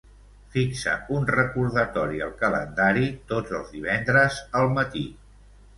Fixa 0.53 0.95
un 1.17 1.27
recordatori 1.33 2.23
al 2.29 2.33
calendari 2.41 3.07
tots 3.35 3.55
els 3.61 3.73
divendres 3.79 4.45
al 4.63 4.77
matí. 4.81 5.11